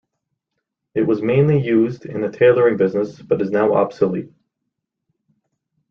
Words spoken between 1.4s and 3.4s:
used in the tailoring business but